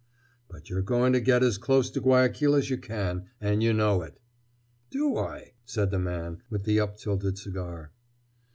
[0.49, 4.01] "But you're going to get as close to Guayaquil as you can, and you know
[4.01, 4.19] it."
[4.89, 7.91] "Do I?" said the man with the up tilted cigar.